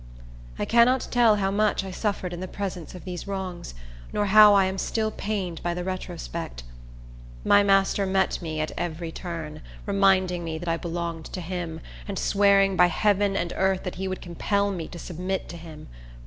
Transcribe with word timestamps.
I 0.57 0.65
cannot 0.65 1.07
tell 1.11 1.35
how 1.35 1.51
much 1.51 1.83
I 1.83 1.91
suffered 1.91 2.33
in 2.33 2.39
the 2.39 2.47
presence 2.47 2.95
of 2.95 3.05
these 3.05 3.27
wrongs, 3.27 3.75
nor 4.11 4.25
how 4.25 4.55
I 4.55 4.65
am 4.65 4.79
still 4.79 5.11
pained 5.11 5.61
by 5.61 5.75
the 5.75 5.83
retrospect. 5.83 6.63
My 7.45 7.61
master 7.61 8.07
met 8.07 8.41
me 8.41 8.59
at 8.61 8.71
every 8.75 9.11
turn, 9.11 9.61
reminding 9.85 10.43
me 10.43 10.57
that 10.57 10.67
I 10.67 10.77
belonged 10.77 11.25
to 11.25 11.41
him, 11.41 11.81
and 12.07 12.17
swearing 12.17 12.75
by 12.75 12.87
heaven 12.87 13.35
and 13.35 13.53
earth 13.55 13.83
that 13.83 13.93
he 14.01 14.07
would 14.07 14.23
compel 14.23 14.71
me 14.71 14.87
to 14.87 14.97
submit 14.97 15.47
to 15.49 15.57
him. 15.57 15.87